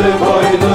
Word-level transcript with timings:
Boynu 0.00 0.69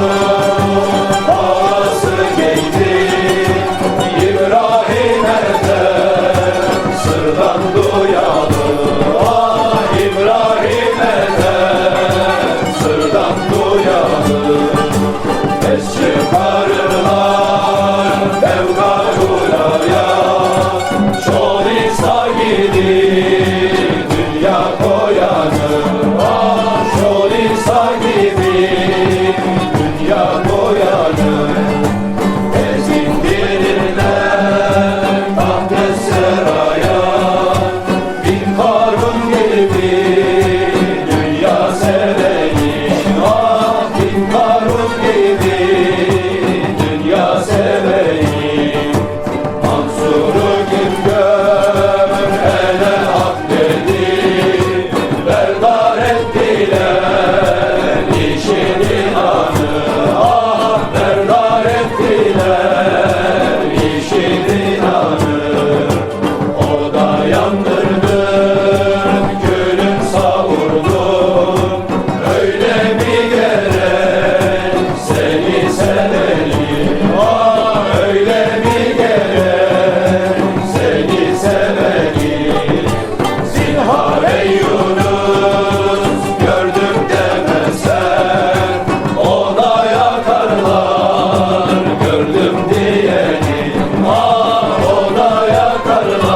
Sarva 95.95 96.34